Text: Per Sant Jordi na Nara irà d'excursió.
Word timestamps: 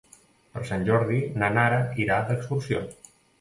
Per 0.53 0.61
Sant 0.69 0.85
Jordi 0.87 1.19
na 1.43 1.49
Nara 1.59 1.77
irà 2.05 2.19
d'excursió. 2.31 2.83